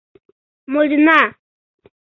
[0.71, 1.19] Модына...